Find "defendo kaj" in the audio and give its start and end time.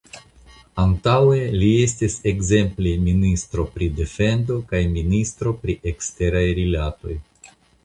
4.01-4.83